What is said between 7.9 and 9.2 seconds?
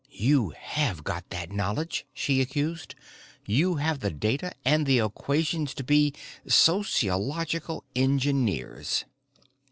engineers."